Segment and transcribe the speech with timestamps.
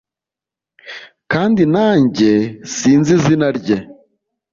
[1.31, 2.31] kandi nanjye
[2.75, 3.77] sinzi izina rye